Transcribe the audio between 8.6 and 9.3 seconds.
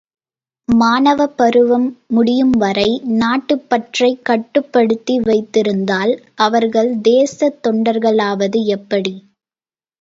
எப்படி?